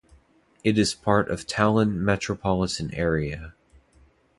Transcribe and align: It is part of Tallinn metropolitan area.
It 0.63 0.79
is 0.79 0.95
part 0.95 1.29
of 1.29 1.45
Tallinn 1.45 1.93
metropolitan 1.97 2.91
area. 2.95 3.53